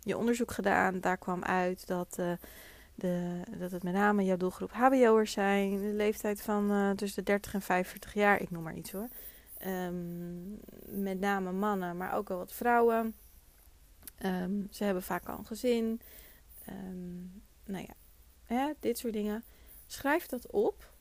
je 0.00 0.16
onderzoek 0.16 0.50
gedaan, 0.50 1.00
daar 1.00 1.18
kwam 1.18 1.42
uit 1.42 1.86
dat 1.86 2.16
uh, 2.20 2.32
de, 2.94 3.40
dat 3.58 3.70
het 3.70 3.82
met 3.82 3.92
name 3.92 4.24
jouw 4.24 4.36
doelgroep 4.36 4.72
HBO'ers 4.72 5.32
zijn, 5.32 5.80
de 5.80 5.92
leeftijd 5.92 6.42
van 6.42 6.92
tussen 6.96 7.24
de 7.24 7.30
30 7.30 7.54
en 7.54 7.62
45 7.62 8.14
jaar, 8.14 8.40
ik 8.40 8.50
noem 8.50 8.62
maar 8.62 8.76
iets 8.76 8.92
hoor. 8.92 9.08
Um, 9.66 10.60
met 10.86 11.20
name 11.20 11.52
mannen, 11.52 11.96
maar 11.96 12.14
ook 12.14 12.28
wel 12.28 12.38
wat 12.38 12.52
vrouwen. 12.52 13.14
Um, 14.24 14.68
ze 14.70 14.84
hebben 14.84 15.02
vaak 15.02 15.28
al 15.28 15.38
een 15.38 15.46
gezin. 15.46 16.00
Um, 16.68 17.42
nou 17.64 17.84
ja, 17.88 17.94
hè, 18.54 18.72
dit 18.80 18.98
soort 18.98 19.12
dingen. 19.12 19.44
Schrijf 19.86 20.26
dat 20.26 20.50
op 20.50 20.92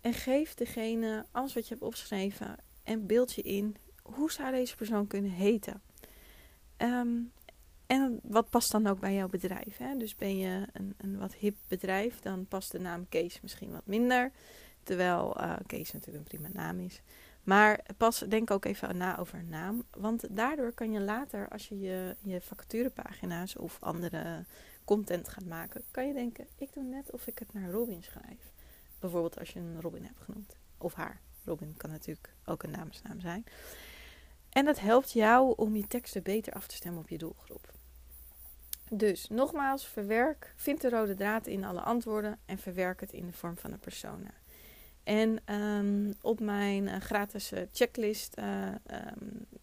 en 0.00 0.12
geef 0.12 0.54
degene 0.54 1.26
alles 1.30 1.54
wat 1.54 1.68
je 1.68 1.74
hebt 1.74 1.86
opgeschreven 1.86 2.56
en 2.82 3.06
beeld 3.06 3.32
je 3.32 3.42
in 3.42 3.76
hoe 4.02 4.32
zou 4.32 4.50
deze 4.50 4.76
persoon 4.76 5.06
kunnen 5.06 5.30
heten. 5.30 5.82
Um, 6.78 7.32
en 7.86 8.20
wat 8.22 8.50
past 8.50 8.72
dan 8.72 8.86
ook 8.86 9.00
bij 9.00 9.14
jouw 9.14 9.28
bedrijf? 9.28 9.76
Hè? 9.76 9.96
Dus 9.96 10.16
ben 10.16 10.38
je 10.38 10.66
een, 10.72 10.94
een 10.96 11.18
wat 11.18 11.34
hip 11.34 11.56
bedrijf, 11.68 12.20
dan 12.20 12.46
past 12.46 12.72
de 12.72 12.80
naam 12.80 13.08
Kees 13.08 13.40
misschien 13.40 13.72
wat 13.72 13.86
minder. 13.86 14.32
Terwijl 14.82 15.40
uh, 15.40 15.56
Kees 15.66 15.92
natuurlijk 15.92 16.18
een 16.18 16.38
prima 16.38 16.48
naam 16.52 16.80
is. 16.80 17.00
Maar 17.42 17.80
pas, 17.96 18.18
denk 18.18 18.50
ook 18.50 18.64
even 18.64 18.96
na 18.96 19.18
over 19.18 19.38
een 19.38 19.48
naam. 19.48 19.84
Want 19.90 20.36
daardoor 20.36 20.72
kan 20.72 20.92
je 20.92 21.00
later, 21.00 21.48
als 21.48 21.68
je 21.68 21.80
je, 21.80 22.16
je 22.22 22.40
vacaturepagina's 22.40 23.56
of 23.56 23.76
andere 23.80 24.44
content 24.84 25.28
gaat 25.28 25.44
maken, 25.44 25.82
kan 25.90 26.06
je 26.06 26.12
denken: 26.12 26.46
ik 26.58 26.72
doe 26.72 26.84
net 26.84 27.10
of 27.10 27.26
ik 27.26 27.38
het 27.38 27.52
naar 27.52 27.70
Robin 27.70 28.02
schrijf. 28.02 28.52
Bijvoorbeeld 28.98 29.38
als 29.38 29.50
je 29.50 29.58
een 29.58 29.80
Robin 29.80 30.04
hebt 30.04 30.20
genoemd. 30.20 30.56
Of 30.78 30.94
haar. 30.94 31.20
Robin 31.44 31.74
kan 31.76 31.90
natuurlijk 31.90 32.34
ook 32.44 32.62
een 32.62 32.70
namensnaam 32.70 33.20
zijn. 33.20 33.44
En 34.48 34.64
dat 34.64 34.80
helpt 34.80 35.12
jou 35.12 35.54
om 35.56 35.76
je 35.76 35.86
teksten 35.86 36.22
beter 36.22 36.52
af 36.52 36.66
te 36.66 36.74
stemmen 36.74 37.00
op 37.00 37.08
je 37.08 37.18
doelgroep. 37.18 37.72
Dus 38.90 39.28
nogmaals, 39.28 39.86
verwerk, 39.86 40.52
vind 40.56 40.80
de 40.80 40.88
rode 40.88 41.14
draad 41.14 41.46
in 41.46 41.64
alle 41.64 41.80
antwoorden 41.80 42.38
en 42.44 42.58
verwerk 42.58 43.00
het 43.00 43.12
in 43.12 43.26
de 43.26 43.32
vorm 43.32 43.56
van 43.56 43.72
een 43.72 43.78
persona. 43.78 44.30
En 45.04 45.54
um, 45.54 46.14
op 46.20 46.40
mijn 46.40 46.86
uh, 46.86 46.96
gratis 46.96 47.52
uh, 47.52 47.60
checklist, 47.72 48.38
uh, 48.38 48.74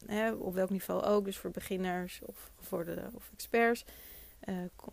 hè, 0.05 0.31
op 0.31 0.53
welk 0.53 0.69
niveau 0.69 1.01
ook, 1.01 1.25
dus 1.25 1.37
voor 1.37 1.51
beginners 1.51 2.21
of 2.25 2.51
gevorderden 2.55 3.11
of 3.13 3.29
experts. 3.33 3.85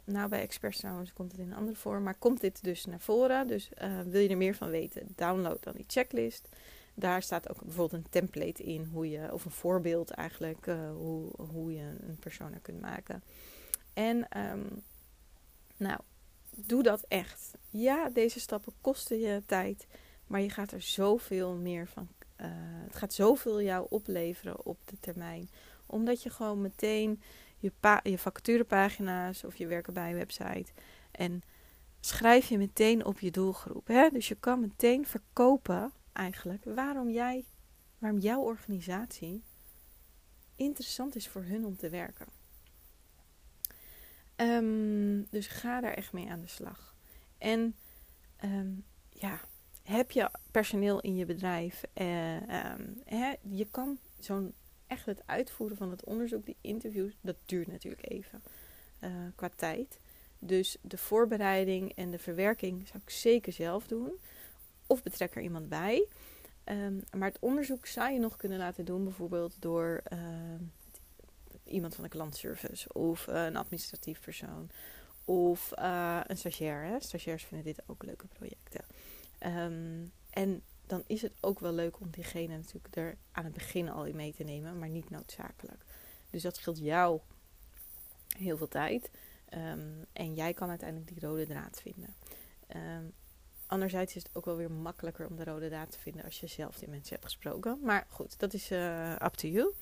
Nou, 0.04 0.28
bij 0.28 0.40
experts 0.40 0.78
trouwens 0.78 1.12
komt 1.12 1.32
het 1.32 1.40
in 1.40 1.50
een 1.50 1.56
andere 1.56 1.76
vorm, 1.76 2.02
maar 2.02 2.18
komt 2.18 2.40
dit 2.40 2.64
dus 2.64 2.84
naar 2.84 3.00
voren. 3.00 3.46
Dus 3.46 3.70
wil 4.06 4.20
je 4.20 4.28
er 4.28 4.36
meer 4.36 4.54
van 4.54 4.70
weten, 4.70 5.12
download 5.16 5.62
dan 5.62 5.74
die 5.74 5.84
checklist. 5.86 6.48
Daar 6.94 7.22
staat 7.22 7.50
ook 7.50 7.64
bijvoorbeeld 7.64 8.04
een 8.04 8.10
template 8.10 8.62
in, 8.62 8.84
hoe 8.92 9.10
je, 9.10 9.32
of 9.32 9.44
een 9.44 9.50
voorbeeld 9.50 10.10
eigenlijk, 10.10 10.66
hoe, 10.96 11.30
hoe 11.36 11.72
je 11.72 11.96
een 12.00 12.18
persona 12.20 12.58
kunt 12.62 12.80
maken. 12.80 13.22
En 13.92 14.38
um, 14.50 14.82
nou, 15.76 16.00
doe 16.56 16.82
dat 16.82 17.04
echt. 17.08 17.50
Ja, 17.70 18.08
deze 18.08 18.40
stappen 18.40 18.72
kosten 18.80 19.18
je 19.18 19.42
tijd, 19.46 19.86
maar 20.26 20.40
je 20.40 20.50
gaat 20.50 20.72
er 20.72 20.82
zoveel 20.82 21.54
meer 21.54 21.86
van. 21.86 22.08
Het 22.84 22.96
gaat 22.96 23.12
zoveel 23.12 23.62
jou 23.62 23.86
opleveren 23.88 24.64
op 24.64 24.78
de 24.84 24.96
termijn. 25.00 25.50
Omdat 25.86 26.22
je 26.22 26.30
gewoon 26.30 26.60
meteen 26.60 27.22
je, 27.58 27.72
je 28.02 28.18
of 29.44 29.56
je 29.56 29.66
werken 29.66 29.94
bij 29.94 30.14
website. 30.14 30.72
En 31.10 31.42
schrijf 32.00 32.48
je 32.48 32.58
meteen 32.58 33.04
op 33.04 33.20
je 33.20 33.30
doelgroep. 33.30 33.86
Hè? 33.86 34.08
Dus 34.08 34.28
je 34.28 34.34
kan 34.34 34.60
meteen 34.60 35.06
verkopen 35.06 35.92
eigenlijk 36.12 36.64
waarom 36.64 37.10
jij, 37.10 37.44
waarom 37.98 38.18
jouw 38.18 38.40
organisatie 38.40 39.42
interessant 40.56 41.16
is 41.16 41.28
voor 41.28 41.42
hun 41.42 41.64
om 41.64 41.76
te 41.76 41.88
werken. 41.88 42.26
Um, 44.36 45.26
dus 45.30 45.46
ga 45.46 45.80
daar 45.80 45.94
echt 45.94 46.12
mee 46.12 46.30
aan 46.30 46.40
de 46.40 46.48
slag. 46.48 46.94
En 47.38 47.76
um, 48.44 48.84
ja, 49.10 49.40
heb 49.82 50.10
je 50.10 50.30
personeel 50.50 51.00
in 51.00 51.16
je 51.16 51.24
bedrijf? 51.24 51.82
Uh, 51.94 52.34
um, 52.34 53.02
hè, 53.04 53.34
je 53.42 53.66
kan 53.70 53.98
zo'n 54.18 54.54
echt 54.88 55.06
het 55.06 55.22
uitvoeren 55.26 55.76
van 55.76 55.90
het 55.90 56.04
onderzoek, 56.04 56.46
die 56.46 56.56
interviews, 56.60 57.12
dat 57.20 57.36
duurt 57.44 57.66
natuurlijk 57.66 58.10
even 58.10 58.42
uh, 59.00 59.10
qua 59.34 59.50
tijd. 59.56 59.98
Dus 60.38 60.76
de 60.80 60.98
voorbereiding 60.98 61.92
en 61.94 62.10
de 62.10 62.18
verwerking 62.18 62.88
zou 62.88 63.02
ik 63.02 63.10
zeker 63.10 63.52
zelf 63.52 63.86
doen. 63.86 64.12
Of 64.86 65.02
betrek 65.02 65.34
er 65.34 65.42
iemand 65.42 65.68
bij. 65.68 66.06
Um, 66.64 67.02
maar 67.16 67.28
het 67.28 67.38
onderzoek 67.40 67.86
zou 67.86 68.12
je 68.12 68.18
nog 68.18 68.36
kunnen 68.36 68.58
laten 68.58 68.84
doen, 68.84 69.04
bijvoorbeeld 69.04 69.56
door 69.58 70.02
uh, 70.12 70.18
iemand 71.64 71.94
van 71.94 72.04
de 72.04 72.10
klantservice 72.10 72.92
of 72.92 73.26
uh, 73.26 73.44
een 73.44 73.56
administratief 73.56 74.20
persoon 74.20 74.70
of 75.24 75.72
uh, 75.78 76.20
een 76.26 76.36
stagiair. 76.36 76.82
Hè? 76.82 77.00
Stagiairs 77.00 77.44
vinden 77.44 77.66
dit 77.66 77.82
ook 77.86 78.04
leuke 78.04 78.26
projecten. 78.26 78.84
Um, 79.46 80.12
en 80.30 80.62
dan 80.88 81.02
is 81.06 81.22
het 81.22 81.32
ook 81.40 81.60
wel 81.60 81.72
leuk 81.72 82.00
om 82.00 82.10
diegene 82.10 82.56
natuurlijk 82.56 82.96
er 82.96 83.16
aan 83.32 83.44
het 83.44 83.52
begin 83.52 83.88
al 83.88 84.04
in 84.04 84.16
mee 84.16 84.34
te 84.34 84.44
nemen, 84.44 84.78
maar 84.78 84.88
niet 84.88 85.10
noodzakelijk. 85.10 85.84
Dus 86.30 86.42
dat 86.42 86.56
scheelt 86.56 86.78
jou 86.78 87.20
heel 88.36 88.56
veel 88.56 88.68
tijd. 88.68 89.10
Um, 89.54 90.04
en 90.12 90.34
jij 90.34 90.54
kan 90.54 90.68
uiteindelijk 90.68 91.10
die 91.10 91.28
rode 91.28 91.46
draad 91.46 91.80
vinden. 91.80 92.14
Um, 92.76 93.12
anderzijds 93.66 94.16
is 94.16 94.22
het 94.22 94.34
ook 94.34 94.44
wel 94.44 94.56
weer 94.56 94.70
makkelijker 94.70 95.26
om 95.26 95.36
de 95.36 95.44
rode 95.44 95.68
draad 95.68 95.90
te 95.90 95.98
vinden 95.98 96.24
als 96.24 96.40
je 96.40 96.46
zelf 96.46 96.78
die 96.78 96.88
mensen 96.88 97.12
hebt 97.12 97.24
gesproken. 97.24 97.78
Maar 97.82 98.06
goed, 98.08 98.38
dat 98.38 98.52
is 98.52 98.70
uh, 98.70 99.12
up 99.12 99.34
to 99.34 99.48
you. 99.48 99.74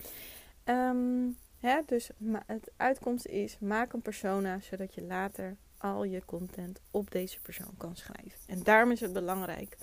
Um, 0.65 1.37
Hè? 1.59 1.81
Dus 1.87 2.11
het 2.47 2.71
uitkomst 2.77 3.27
is: 3.27 3.59
maak 3.59 3.93
een 3.93 4.03
persona 4.03 4.61
zodat 4.61 4.95
je 4.95 5.03
later 5.03 5.57
al 5.79 6.05
je 6.05 6.25
content 6.25 6.81
op 6.91 7.11
deze 7.11 7.41
persoon 7.41 7.75
kan 7.77 7.97
schrijven. 7.97 8.41
En 8.47 8.63
daarom 8.63 8.91
is 8.91 9.01
het 9.01 9.13
belangrijk 9.13 9.77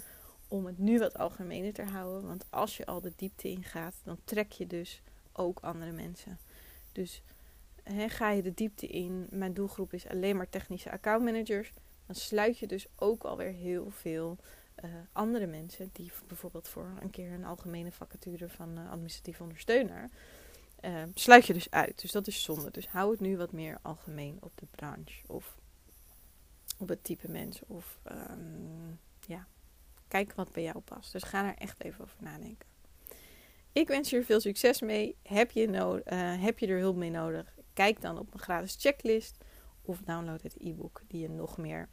om 0.54 0.66
het 0.66 0.78
nu 0.78 1.00
wat 1.00 1.18
algemener 1.18 1.74
te 1.74 1.84
houden. 1.84 2.28
Want 2.28 2.46
als 2.50 2.78
je 2.78 2.86
al 2.86 3.02
de 3.02 3.14
diepte 3.16 3.48
ingaat, 3.48 3.96
dan 4.04 4.18
trek 4.24 4.52
je 4.52 4.68
dus 4.68 5.02
ook 5.32 5.60
andere 5.60 5.92
mensen. 5.92 6.40
Dus 6.92 7.22
ga 8.08 8.30
je 8.30 8.42
de 8.42 8.54
diepte 8.54 8.88
in, 8.88 9.28
mijn 9.30 9.54
doelgroep 9.54 9.94
is 9.94 10.08
alleen 10.08 10.38
maar 10.38 10.50
technische 10.50 10.92
accountmanagers, 10.92 11.74
dan 12.06 12.16
sluit 12.16 12.58
je 12.58 12.68
dus 12.68 12.88
ook 12.96 13.24
alweer 13.24 13.52
heel 13.52 13.92
veel 13.92 14.38
uh, 14.84 14.92
andere 15.12 15.48
mensen 15.48 15.90
die 15.92 16.12
bijvoorbeeld 16.28 16.68
voor 16.68 16.90
een 17.02 17.10
keer 17.10 17.32
een 17.32 17.46
algemene 17.46 17.92
vacature 17.92 18.50
van 18.50 18.78
uh, 18.78 18.92
administratief 18.92 19.42
ondersteuner, 19.42 20.10
uh, 20.82 21.04
sluit 21.14 21.46
je 21.46 21.54
dus 21.54 21.72
uit. 21.72 22.02
Dus 22.02 22.12
dat 22.12 22.28
is 22.28 22.44
zonde. 22.44 22.72
Dus 22.72 22.88
hou 22.88 23.12
het 23.12 23.20
nu 23.20 23.38
wat 23.38 23.52
meer 23.52 23.78
algemeen 23.82 24.38
op 24.40 24.52
de 24.56 24.68
branche 24.72 25.24
of 25.28 25.58
op 26.78 26.88
het 26.88 27.04
type 27.04 27.32
mensen 27.32 27.70
of 27.70 28.00
um, 28.12 29.00
ja, 29.28 29.48
kijk 30.14 30.34
wat 30.34 30.52
bij 30.52 30.64
jou 30.64 30.80
past. 30.80 31.12
Dus 31.12 31.24
ga 31.24 31.42
daar 31.42 31.56
echt 31.58 31.84
even 31.84 32.04
over 32.04 32.18
nadenken. 32.20 32.68
Ik 33.72 33.88
wens 33.88 34.10
je 34.10 34.18
er 34.18 34.24
veel 34.24 34.40
succes 34.40 34.82
mee. 34.82 35.18
Heb 35.24 35.52
je, 35.52 35.68
no 35.68 36.02
heb 36.40 36.60
je 36.60 36.68
er 36.68 36.80
hulp 36.80 36.96
mee 36.96 37.10
nodig? 37.10 37.56
Kijk 37.74 38.02
dan 38.02 38.18
op 38.18 38.28
mijn 38.28 38.44
gratis 38.44 38.76
checklist 38.80 39.38
of 39.82 40.00
download 40.02 40.42
het 40.42 40.56
e-book 40.60 41.02
die 41.08 41.22
je 41.22 41.30
nog 41.30 41.58
meer 41.58 41.90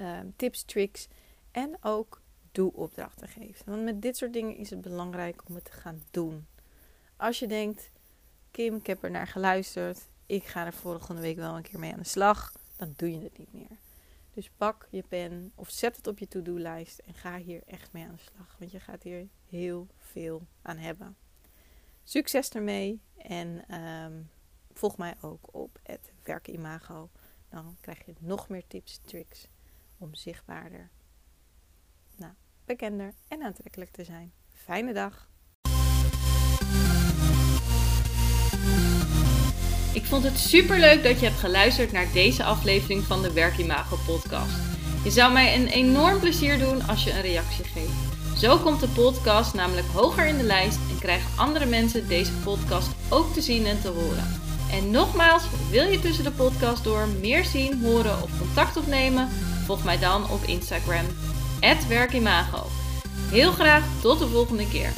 uh, 0.00 0.20
tips, 0.36 0.64
tricks 0.64 1.08
en 1.50 1.76
ook 1.80 2.22
doe-opdrachten 2.52 3.28
geeft. 3.28 3.64
Want 3.64 3.82
met 3.84 4.02
dit 4.02 4.16
soort 4.16 4.32
dingen 4.32 4.56
is 4.56 4.70
het 4.70 4.80
belangrijk 4.80 5.42
om 5.48 5.54
het 5.54 5.64
te 5.64 5.72
gaan 5.72 6.02
doen. 6.10 6.46
Als 7.16 7.38
je 7.38 7.46
denkt, 7.46 7.90
Kim, 8.50 8.76
ik 8.76 8.86
heb 8.86 9.02
er 9.02 9.10
naar 9.10 9.26
geluisterd, 9.26 10.08
ik 10.26 10.44
ga 10.44 10.66
er 10.66 10.72
volgende 10.72 11.20
week 11.20 11.36
wel 11.36 11.56
een 11.56 11.62
keer 11.62 11.78
mee 11.78 11.92
aan 11.92 11.98
de 11.98 12.04
slag, 12.04 12.52
dan 12.76 12.92
doe 12.96 13.10
je 13.10 13.20
het 13.20 13.38
niet 13.38 13.52
meer. 13.52 13.78
Dus 14.36 14.50
pak 14.56 14.88
je 14.90 15.02
pen 15.02 15.52
of 15.54 15.70
zet 15.70 15.96
het 15.96 16.06
op 16.06 16.18
je 16.18 16.28
to-do-lijst 16.28 16.98
en 16.98 17.14
ga 17.14 17.38
hier 17.38 17.62
echt 17.66 17.92
mee 17.92 18.04
aan 18.04 18.14
de 18.14 18.22
slag. 18.22 18.56
Want 18.58 18.70
je 18.70 18.80
gaat 18.80 19.02
hier 19.02 19.28
heel 19.48 19.86
veel 19.98 20.46
aan 20.62 20.76
hebben. 20.76 21.16
Succes 22.02 22.50
ermee 22.50 23.00
en 23.16 23.74
um, 23.84 24.30
volg 24.72 24.96
mij 24.96 25.14
ook 25.20 25.54
op 25.54 25.78
het 25.82 26.12
werkimago. 26.22 27.10
Dan 27.48 27.76
krijg 27.80 28.06
je 28.06 28.14
nog 28.18 28.48
meer 28.48 28.66
tips 28.66 28.98
en 28.98 29.06
tricks 29.06 29.48
om 29.98 30.14
zichtbaarder, 30.14 30.90
nou, 32.16 32.32
bekender 32.64 33.14
en 33.28 33.42
aantrekkelijk 33.42 33.90
te 33.90 34.04
zijn. 34.04 34.32
Fijne 34.48 34.92
dag! 34.92 35.30
Ik 39.96 40.04
vond 40.04 40.24
het 40.24 40.38
super 40.38 40.78
leuk 40.78 41.02
dat 41.02 41.20
je 41.20 41.26
hebt 41.26 41.38
geluisterd 41.38 41.92
naar 41.92 42.06
deze 42.12 42.44
aflevering 42.44 43.04
van 43.04 43.22
de 43.22 43.32
Werkimago 43.32 43.98
podcast. 44.06 44.52
Je 45.04 45.10
zou 45.10 45.32
mij 45.32 45.54
een 45.54 45.66
enorm 45.66 46.20
plezier 46.20 46.58
doen 46.58 46.86
als 46.86 47.04
je 47.04 47.12
een 47.12 47.20
reactie 47.20 47.64
geeft. 47.64 48.38
Zo 48.38 48.58
komt 48.58 48.80
de 48.80 48.88
podcast 48.88 49.54
namelijk 49.54 49.86
hoger 49.92 50.26
in 50.26 50.36
de 50.36 50.42
lijst 50.42 50.78
en 50.90 50.98
krijgen 50.98 51.30
andere 51.36 51.66
mensen 51.66 52.08
deze 52.08 52.32
podcast 52.32 52.88
ook 53.08 53.32
te 53.32 53.40
zien 53.40 53.66
en 53.66 53.80
te 53.80 53.88
horen. 53.88 54.40
En 54.70 54.90
nogmaals, 54.90 55.42
wil 55.70 55.88
je 55.88 56.00
tussen 56.00 56.24
de 56.24 56.30
podcast 56.30 56.84
door 56.84 57.08
meer 57.20 57.44
zien, 57.44 57.82
horen 57.82 58.22
of 58.22 58.38
contact 58.38 58.76
opnemen? 58.76 59.28
Volg 59.64 59.84
mij 59.84 59.98
dan 59.98 60.30
op 60.30 60.42
Instagram, 60.42 61.06
werkimago. 61.88 62.66
Heel 63.30 63.52
graag 63.52 63.84
tot 64.00 64.18
de 64.18 64.28
volgende 64.28 64.68
keer. 64.68 64.92